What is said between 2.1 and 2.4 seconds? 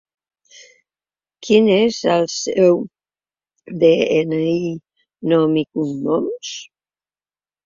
el